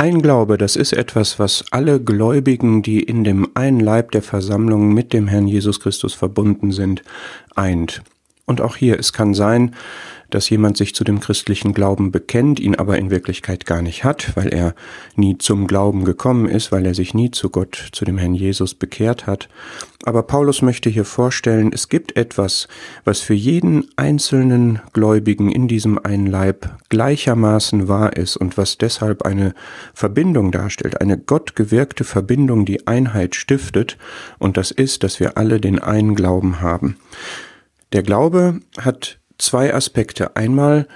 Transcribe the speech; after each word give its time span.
Ein 0.00 0.22
Glaube, 0.22 0.58
das 0.58 0.76
ist 0.76 0.92
etwas, 0.92 1.40
was 1.40 1.64
alle 1.72 2.00
Gläubigen, 2.00 2.82
die 2.82 3.02
in 3.02 3.24
dem 3.24 3.48
einen 3.54 3.80
Leib 3.80 4.12
der 4.12 4.22
Versammlung 4.22 4.94
mit 4.94 5.12
dem 5.12 5.26
Herrn 5.26 5.48
Jesus 5.48 5.80
Christus 5.80 6.14
verbunden 6.14 6.70
sind, 6.70 7.02
eint. 7.56 8.02
Und 8.46 8.60
auch 8.60 8.76
hier, 8.76 8.96
es 8.96 9.12
kann 9.12 9.34
sein, 9.34 9.74
dass 10.30 10.50
jemand 10.50 10.76
sich 10.76 10.94
zu 10.94 11.04
dem 11.04 11.20
christlichen 11.20 11.72
Glauben 11.72 12.12
bekennt, 12.12 12.60
ihn 12.60 12.74
aber 12.74 12.98
in 12.98 13.10
Wirklichkeit 13.10 13.66
gar 13.66 13.82
nicht 13.82 14.04
hat, 14.04 14.36
weil 14.36 14.48
er 14.48 14.74
nie 15.16 15.38
zum 15.38 15.66
Glauben 15.66 16.04
gekommen 16.04 16.46
ist, 16.46 16.70
weil 16.72 16.86
er 16.86 16.94
sich 16.94 17.14
nie 17.14 17.30
zu 17.30 17.50
Gott, 17.50 17.88
zu 17.92 18.04
dem 18.04 18.18
Herrn 18.18 18.34
Jesus 18.34 18.74
bekehrt 18.74 19.26
hat. 19.26 19.48
Aber 20.04 20.22
Paulus 20.22 20.62
möchte 20.62 20.90
hier 20.90 21.04
vorstellen, 21.04 21.72
es 21.72 21.88
gibt 21.88 22.16
etwas, 22.16 22.68
was 23.04 23.20
für 23.20 23.34
jeden 23.34 23.88
einzelnen 23.96 24.80
Gläubigen 24.92 25.50
in 25.50 25.66
diesem 25.66 25.98
einen 25.98 26.26
Leib 26.26 26.70
gleichermaßen 26.88 27.88
wahr 27.88 28.16
ist 28.16 28.36
und 28.36 28.56
was 28.56 28.78
deshalb 28.78 29.22
eine 29.22 29.54
Verbindung 29.94 30.52
darstellt, 30.52 31.00
eine 31.00 31.18
gottgewirkte 31.18 32.04
Verbindung, 32.04 32.64
die 32.64 32.86
Einheit 32.86 33.34
stiftet, 33.34 33.98
und 34.38 34.56
das 34.56 34.70
ist, 34.70 35.02
dass 35.02 35.20
wir 35.20 35.36
alle 35.36 35.60
den 35.60 35.78
einen 35.78 36.14
Glauben 36.14 36.60
haben. 36.60 36.96
Der 37.92 38.02
Glaube 38.02 38.60
hat 38.78 39.17
zwei 39.38 39.74
Aspekte. 39.74 40.36
Einmal, 40.36 40.86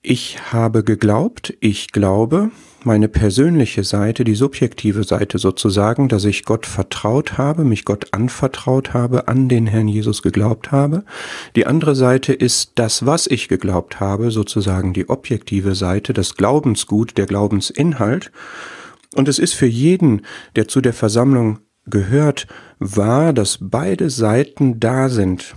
ich 0.00 0.52
habe 0.52 0.84
geglaubt, 0.84 1.54
ich 1.60 1.90
glaube, 1.90 2.50
meine 2.84 3.08
persönliche 3.08 3.82
Seite, 3.82 4.22
die 4.22 4.36
subjektive 4.36 5.02
Seite 5.02 5.38
sozusagen, 5.38 6.08
dass 6.08 6.24
ich 6.24 6.44
Gott 6.44 6.66
vertraut 6.66 7.36
habe, 7.36 7.64
mich 7.64 7.84
Gott 7.84 8.06
anvertraut 8.12 8.94
habe, 8.94 9.26
an 9.26 9.48
den 9.48 9.66
Herrn 9.66 9.88
Jesus 9.88 10.22
geglaubt 10.22 10.70
habe. 10.70 11.04
Die 11.56 11.66
andere 11.66 11.96
Seite 11.96 12.32
ist 12.32 12.72
das, 12.76 13.04
was 13.04 13.26
ich 13.26 13.48
geglaubt 13.48 13.98
habe, 13.98 14.30
sozusagen 14.30 14.92
die 14.92 15.08
objektive 15.08 15.74
Seite, 15.74 16.12
das 16.12 16.36
Glaubensgut, 16.36 17.18
der 17.18 17.26
Glaubensinhalt. 17.26 18.30
Und 19.16 19.28
es 19.28 19.40
ist 19.40 19.54
für 19.54 19.66
jeden, 19.66 20.22
der 20.54 20.68
zu 20.68 20.80
der 20.80 20.92
Versammlung 20.92 21.58
gehört, 21.86 22.46
wahr, 22.78 23.32
dass 23.32 23.58
beide 23.60 24.10
Seiten 24.10 24.78
da 24.78 25.08
sind 25.08 25.56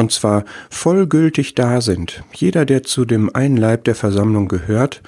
und 0.00 0.12
zwar 0.12 0.46
vollgültig 0.70 1.54
da 1.54 1.82
sind. 1.82 2.24
Jeder, 2.32 2.64
der 2.64 2.82
zu 2.82 3.04
dem 3.04 3.34
einen 3.34 3.58
Leib 3.58 3.84
der 3.84 3.94
Versammlung 3.94 4.48
gehört, 4.48 5.02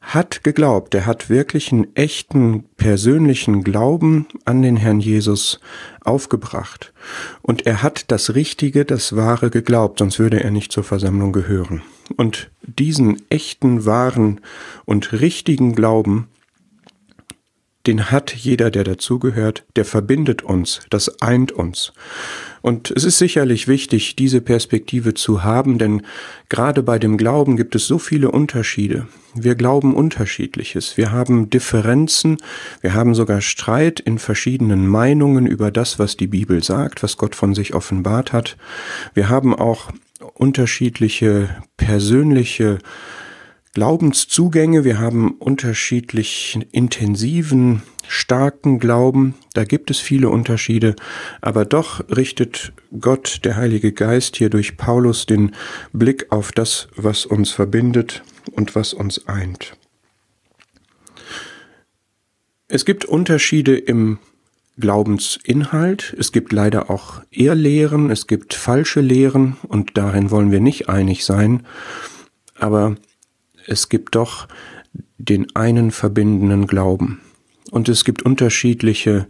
hat 0.00 0.42
geglaubt, 0.42 0.96
er 0.96 1.06
hat 1.06 1.30
wirklich 1.30 1.70
einen 1.70 1.94
echten 1.94 2.64
persönlichen 2.76 3.62
Glauben 3.62 4.26
an 4.44 4.60
den 4.60 4.76
Herrn 4.76 4.98
Jesus 4.98 5.60
aufgebracht. 6.00 6.92
Und 7.40 7.66
er 7.66 7.84
hat 7.84 8.10
das 8.10 8.34
Richtige, 8.34 8.84
das 8.84 9.14
Wahre 9.14 9.48
geglaubt, 9.48 10.00
sonst 10.00 10.18
würde 10.18 10.42
er 10.42 10.50
nicht 10.50 10.72
zur 10.72 10.82
Versammlung 10.82 11.30
gehören. 11.30 11.82
Und 12.16 12.50
diesen 12.62 13.22
echten, 13.30 13.86
wahren 13.86 14.40
und 14.84 15.12
richtigen 15.12 15.76
Glauben, 15.76 16.26
den 17.86 18.10
hat 18.10 18.34
jeder, 18.34 18.70
der 18.70 18.84
dazugehört, 18.84 19.64
der 19.76 19.84
verbindet 19.84 20.42
uns, 20.42 20.80
das 20.90 21.20
eint 21.20 21.52
uns. 21.52 21.92
Und 22.60 22.92
es 22.92 23.02
ist 23.02 23.18
sicherlich 23.18 23.66
wichtig, 23.66 24.14
diese 24.14 24.40
Perspektive 24.40 25.14
zu 25.14 25.42
haben, 25.42 25.78
denn 25.78 26.02
gerade 26.48 26.84
bei 26.84 27.00
dem 27.00 27.16
Glauben 27.16 27.56
gibt 27.56 27.74
es 27.74 27.88
so 27.88 27.98
viele 27.98 28.30
Unterschiede. 28.30 29.08
Wir 29.34 29.56
glauben 29.56 29.94
unterschiedliches. 29.94 30.96
Wir 30.96 31.10
haben 31.10 31.50
Differenzen. 31.50 32.36
Wir 32.80 32.94
haben 32.94 33.16
sogar 33.16 33.40
Streit 33.40 33.98
in 33.98 34.18
verschiedenen 34.18 34.86
Meinungen 34.86 35.46
über 35.46 35.72
das, 35.72 35.98
was 35.98 36.16
die 36.16 36.28
Bibel 36.28 36.62
sagt, 36.62 37.02
was 37.02 37.16
Gott 37.16 37.34
von 37.34 37.54
sich 37.54 37.74
offenbart 37.74 38.32
hat. 38.32 38.56
Wir 39.14 39.28
haben 39.28 39.54
auch 39.54 39.90
unterschiedliche 40.34 41.48
persönliche 41.76 42.78
Glaubenszugänge, 43.74 44.84
wir 44.84 44.98
haben 45.00 45.32
unterschiedlich 45.38 46.58
intensiven, 46.72 47.82
starken 48.06 48.78
Glauben, 48.78 49.34
da 49.54 49.64
gibt 49.64 49.90
es 49.90 49.98
viele 49.98 50.28
Unterschiede, 50.28 50.94
aber 51.40 51.64
doch 51.64 52.06
richtet 52.14 52.74
Gott, 53.00 53.40
der 53.44 53.56
Heilige 53.56 53.92
Geist, 53.92 54.36
hier 54.36 54.50
durch 54.50 54.76
Paulus 54.76 55.24
den 55.24 55.52
Blick 55.94 56.30
auf 56.30 56.52
das, 56.52 56.88
was 56.96 57.24
uns 57.24 57.50
verbindet 57.50 58.22
und 58.50 58.74
was 58.74 58.92
uns 58.92 59.26
eint. 59.26 59.74
Es 62.68 62.84
gibt 62.84 63.06
Unterschiede 63.06 63.76
im 63.76 64.18
Glaubensinhalt, 64.78 66.14
es 66.18 66.32
gibt 66.32 66.52
leider 66.52 66.90
auch 66.90 67.22
Irrlehren, 67.30 68.10
es 68.10 68.26
gibt 68.26 68.52
falsche 68.52 69.00
Lehren. 69.00 69.56
Und 69.68 69.96
darin 69.96 70.30
wollen 70.30 70.50
wir 70.50 70.60
nicht 70.60 70.88
einig 70.88 71.24
sein, 71.24 71.66
aber 72.58 72.96
es 73.66 73.88
gibt 73.88 74.14
doch 74.14 74.48
den 75.18 75.54
einen 75.54 75.90
verbindenden 75.90 76.66
Glauben. 76.66 77.20
Und 77.70 77.88
es 77.88 78.04
gibt 78.04 78.22
unterschiedliche 78.22 79.26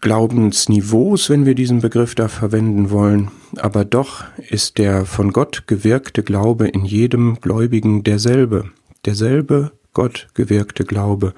Glaubensniveaus, 0.00 1.30
wenn 1.30 1.46
wir 1.46 1.54
diesen 1.54 1.80
Begriff 1.80 2.14
da 2.14 2.28
verwenden 2.28 2.90
wollen, 2.90 3.30
aber 3.56 3.84
doch 3.84 4.24
ist 4.36 4.78
der 4.78 5.06
von 5.06 5.32
Gott 5.32 5.66
gewirkte 5.66 6.22
Glaube 6.22 6.68
in 6.68 6.84
jedem 6.84 7.40
Gläubigen 7.40 8.04
derselbe, 8.04 8.70
derselbe 9.04 9.72
Gott 9.94 10.28
gewirkte 10.34 10.84
Glaube, 10.84 11.32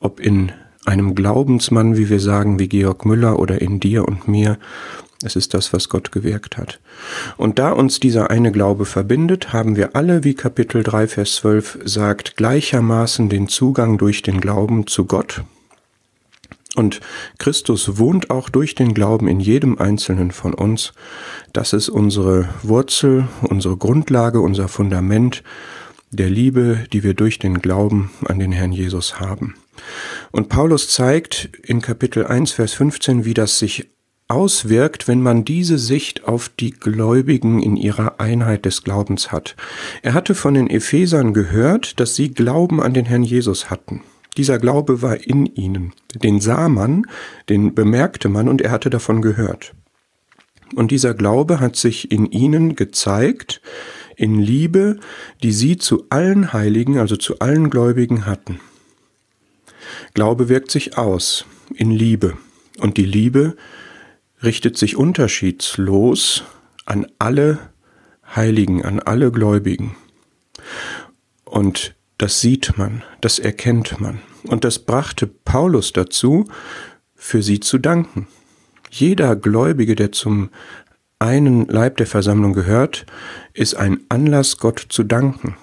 ob 0.00 0.18
in 0.18 0.52
einem 0.86 1.14
Glaubensmann, 1.14 1.96
wie 1.96 2.08
wir 2.08 2.20
sagen, 2.20 2.58
wie 2.58 2.68
Georg 2.68 3.04
Müller 3.04 3.38
oder 3.38 3.60
in 3.60 3.80
dir 3.80 4.06
und 4.06 4.28
mir 4.28 4.58
es 5.22 5.36
ist 5.36 5.52
das, 5.52 5.72
was 5.72 5.90
Gott 5.90 6.12
gewirkt 6.12 6.56
hat. 6.56 6.80
Und 7.36 7.58
da 7.58 7.72
uns 7.72 8.00
dieser 8.00 8.30
eine 8.30 8.52
Glaube 8.52 8.86
verbindet, 8.86 9.52
haben 9.52 9.76
wir 9.76 9.94
alle, 9.94 10.24
wie 10.24 10.34
Kapitel 10.34 10.82
3, 10.82 11.08
Vers 11.08 11.36
12 11.36 11.80
sagt, 11.84 12.36
gleichermaßen 12.36 13.28
den 13.28 13.48
Zugang 13.48 13.98
durch 13.98 14.22
den 14.22 14.40
Glauben 14.40 14.86
zu 14.86 15.04
Gott. 15.04 15.42
Und 16.74 17.00
Christus 17.38 17.98
wohnt 17.98 18.30
auch 18.30 18.48
durch 18.48 18.74
den 18.74 18.94
Glauben 18.94 19.28
in 19.28 19.40
jedem 19.40 19.78
einzelnen 19.78 20.30
von 20.30 20.54
uns. 20.54 20.92
Das 21.52 21.74
ist 21.74 21.88
unsere 21.90 22.48
Wurzel, 22.62 23.28
unsere 23.42 23.76
Grundlage, 23.76 24.40
unser 24.40 24.68
Fundament 24.68 25.42
der 26.10 26.28
Liebe, 26.28 26.84
die 26.92 27.02
wir 27.02 27.14
durch 27.14 27.38
den 27.38 27.60
Glauben 27.60 28.10
an 28.26 28.38
den 28.38 28.52
Herrn 28.52 28.72
Jesus 28.72 29.20
haben. 29.20 29.54
Und 30.32 30.48
Paulus 30.48 30.88
zeigt 30.88 31.50
in 31.62 31.80
Kapitel 31.80 32.26
1, 32.26 32.52
Vers 32.52 32.72
15, 32.74 33.24
wie 33.24 33.34
das 33.34 33.58
sich 33.58 33.88
auswirkt, 34.28 35.08
wenn 35.08 35.22
man 35.22 35.44
diese 35.44 35.78
Sicht 35.78 36.24
auf 36.24 36.48
die 36.48 36.70
Gläubigen 36.70 37.60
in 37.62 37.76
ihrer 37.76 38.20
Einheit 38.20 38.64
des 38.64 38.84
Glaubens 38.84 39.32
hat. 39.32 39.56
Er 40.02 40.14
hatte 40.14 40.34
von 40.34 40.54
den 40.54 40.70
Ephesern 40.70 41.34
gehört, 41.34 41.98
dass 41.98 42.14
sie 42.14 42.32
Glauben 42.32 42.80
an 42.80 42.94
den 42.94 43.06
Herrn 43.06 43.24
Jesus 43.24 43.70
hatten. 43.70 44.02
Dieser 44.36 44.58
Glaube 44.58 45.02
war 45.02 45.16
in 45.16 45.46
ihnen. 45.46 45.92
Den 46.14 46.40
sah 46.40 46.68
man, 46.68 47.06
den 47.48 47.74
bemerkte 47.74 48.28
man 48.28 48.48
und 48.48 48.62
er 48.62 48.70
hatte 48.70 48.90
davon 48.90 49.22
gehört. 49.22 49.74
Und 50.76 50.92
dieser 50.92 51.14
Glaube 51.14 51.58
hat 51.58 51.74
sich 51.74 52.12
in 52.12 52.26
ihnen 52.26 52.76
gezeigt, 52.76 53.60
in 54.20 54.38
Liebe, 54.38 55.00
die 55.42 55.50
sie 55.50 55.78
zu 55.78 56.04
allen 56.10 56.52
Heiligen, 56.52 56.98
also 56.98 57.16
zu 57.16 57.38
allen 57.38 57.70
Gläubigen 57.70 58.26
hatten. 58.26 58.60
Glaube 60.12 60.50
wirkt 60.50 60.70
sich 60.70 60.98
aus 60.98 61.46
in 61.74 61.90
Liebe. 61.90 62.36
Und 62.78 62.98
die 62.98 63.06
Liebe 63.06 63.56
richtet 64.42 64.76
sich 64.76 64.96
unterschiedslos 64.96 66.44
an 66.84 67.06
alle 67.18 67.70
Heiligen, 68.36 68.84
an 68.84 69.00
alle 69.00 69.32
Gläubigen. 69.32 69.96
Und 71.46 71.94
das 72.18 72.42
sieht 72.42 72.76
man, 72.76 73.02
das 73.22 73.38
erkennt 73.38 74.02
man. 74.02 74.20
Und 74.44 74.64
das 74.64 74.80
brachte 74.80 75.26
Paulus 75.26 75.94
dazu, 75.94 76.44
für 77.14 77.42
sie 77.42 77.60
zu 77.60 77.78
danken. 77.78 78.28
Jeder 78.90 79.34
Gläubige, 79.34 79.94
der 79.94 80.12
zum 80.12 80.50
einen 81.20 81.66
Leib 81.66 81.98
der 81.98 82.06
Versammlung 82.06 82.54
gehört, 82.54 83.06
ist 83.52 83.74
ein 83.74 84.00
Anlass, 84.08 84.58
Gott 84.58 84.84
zu 84.88 85.04
danken. 85.04 85.56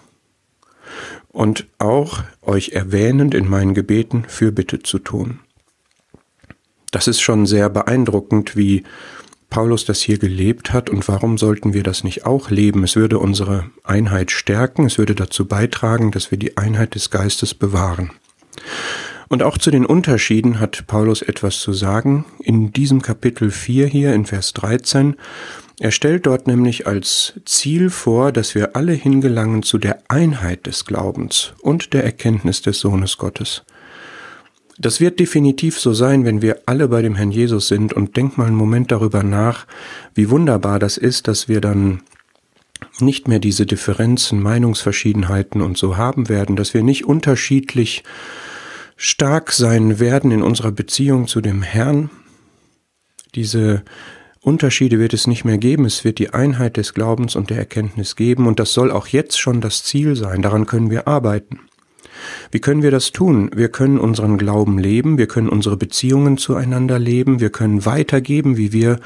Und 1.29 1.67
auch 1.77 2.23
euch 2.41 2.69
erwähnend 2.69 3.35
in 3.35 3.49
meinen 3.49 3.73
Gebeten 3.73 4.23
Fürbitte 4.27 4.79
zu 4.79 4.99
tun. 4.99 5.39
Das 6.91 7.07
ist 7.07 7.19
schon 7.19 7.45
sehr 7.45 7.69
beeindruckend, 7.69 8.55
wie 8.55 8.83
Paulus 9.49 9.85
das 9.85 10.01
hier 10.01 10.17
gelebt 10.17 10.73
hat 10.73 10.89
und 10.89 11.07
warum 11.07 11.37
sollten 11.37 11.73
wir 11.73 11.83
das 11.83 12.03
nicht 12.03 12.25
auch 12.25 12.49
leben? 12.49 12.83
Es 12.83 12.95
würde 12.95 13.19
unsere 13.19 13.69
Einheit 13.83 14.31
stärken, 14.31 14.85
es 14.85 14.97
würde 14.97 15.15
dazu 15.15 15.45
beitragen, 15.45 16.11
dass 16.11 16.31
wir 16.31 16.37
die 16.37 16.57
Einheit 16.57 16.95
des 16.95 17.09
Geistes 17.09 17.53
bewahren. 17.53 18.11
Und 19.29 19.43
auch 19.43 19.57
zu 19.57 19.71
den 19.71 19.85
Unterschieden 19.85 20.59
hat 20.59 20.87
Paulus 20.87 21.21
etwas 21.21 21.59
zu 21.59 21.73
sagen. 21.73 22.25
In 22.39 22.71
diesem 22.71 23.01
Kapitel 23.01 23.51
4 23.51 23.87
hier 23.87 24.13
in 24.13 24.25
Vers 24.25 24.53
13, 24.53 25.15
er 25.79 25.91
stellt 25.91 26.25
dort 26.25 26.47
nämlich 26.47 26.87
als 26.87 27.33
Ziel 27.45 27.89
vor, 27.89 28.31
dass 28.31 28.55
wir 28.55 28.75
alle 28.75 28.93
hingelangen 28.93 29.63
zu 29.63 29.77
der 29.77 29.99
Einheit 30.07 30.65
des 30.65 30.85
Glaubens 30.85 31.53
und 31.61 31.93
der 31.93 32.03
Erkenntnis 32.03 32.61
des 32.61 32.79
Sohnes 32.79 33.17
Gottes. 33.17 33.63
Das 34.79 34.99
wird 34.99 35.19
definitiv 35.19 35.79
so 35.79 35.93
sein, 35.93 36.23
wenn 36.23 36.41
wir 36.41 36.61
alle 36.67 36.87
bei 36.87 37.01
dem 37.01 37.15
Herrn 37.15 37.31
Jesus 37.31 37.67
sind 37.67 37.93
und 37.93 38.15
denk 38.15 38.37
mal 38.37 38.45
einen 38.45 38.55
Moment 38.55 38.91
darüber 38.91 39.23
nach, 39.23 39.65
wie 40.13 40.29
wunderbar 40.29 40.79
das 40.79 40.97
ist, 40.97 41.27
dass 41.27 41.47
wir 41.47 41.61
dann 41.61 42.01
nicht 42.99 43.27
mehr 43.27 43.39
diese 43.39 43.65
Differenzen, 43.65 44.41
Meinungsverschiedenheiten 44.41 45.61
und 45.61 45.77
so 45.77 45.97
haben 45.97 46.29
werden, 46.29 46.55
dass 46.55 46.73
wir 46.73 46.83
nicht 46.83 47.05
unterschiedlich 47.05 48.03
stark 48.97 49.53
sein 49.53 49.99
werden 49.99 50.31
in 50.31 50.41
unserer 50.41 50.71
Beziehung 50.71 51.27
zu 51.27 51.39
dem 51.39 51.61
Herrn. 51.61 52.09
Diese 53.35 53.83
Unterschiede 54.41 54.99
wird 54.99 55.13
es 55.13 55.27
nicht 55.27 55.45
mehr 55.45 55.57
geben, 55.57 55.85
es 55.85 56.03
wird 56.03 56.19
die 56.19 56.31
Einheit 56.33 56.77
des 56.77 56.93
Glaubens 56.93 57.35
und 57.35 57.49
der 57.49 57.57
Erkenntnis 57.57 58.15
geben 58.15 58.47
und 58.47 58.59
das 58.59 58.73
soll 58.73 58.91
auch 58.91 59.07
jetzt 59.07 59.39
schon 59.39 59.61
das 59.61 59.83
Ziel 59.83 60.15
sein, 60.15 60.41
daran 60.41 60.65
können 60.65 60.89
wir 60.89 61.07
arbeiten. 61.07 61.59
Wie 62.51 62.59
können 62.59 62.81
wir 62.81 62.91
das 62.91 63.11
tun? 63.11 63.51
Wir 63.53 63.69
können 63.69 63.99
unseren 63.99 64.37
Glauben 64.37 64.79
leben, 64.79 65.17
wir 65.17 65.27
können 65.27 65.49
unsere 65.49 65.77
Beziehungen 65.77 66.37
zueinander 66.37 66.97
leben, 66.97 67.39
wir 67.39 67.51
können 67.51 67.85
weitergeben, 67.85 68.57
wie 68.57 68.73
wir 68.73 68.99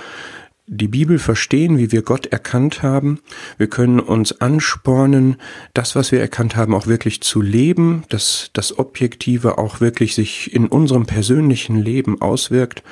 die 0.73 0.87
Bibel 0.87 1.19
verstehen, 1.19 1.77
wie 1.77 1.91
wir 1.91 2.01
Gott 2.01 2.27
erkannt 2.27 2.81
haben. 2.81 3.19
Wir 3.57 3.67
können 3.67 3.99
uns 3.99 4.39
anspornen, 4.39 5.35
das, 5.73 5.95
was 5.95 6.13
wir 6.13 6.21
erkannt 6.21 6.55
haben, 6.55 6.73
auch 6.73 6.87
wirklich 6.87 7.21
zu 7.21 7.41
leben, 7.41 8.05
dass 8.07 8.49
das 8.53 8.79
Objektive 8.79 9.57
auch 9.57 9.81
wirklich 9.81 10.15
sich 10.15 10.53
in 10.53 10.67
unserem 10.67 11.05
persönlichen 11.05 11.75
Leben 11.75 12.21
auswirkt 12.21 12.83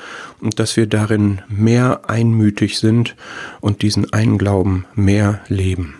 und 0.41 0.59
dass 0.59 0.75
wir 0.75 0.87
darin 0.87 1.41
mehr 1.47 2.09
einmütig 2.09 2.79
sind 2.79 3.15
und 3.61 3.81
diesen 3.81 4.11
einen 4.11 4.37
Glauben 4.37 4.85
mehr 4.93 5.39
leben. 5.47 5.95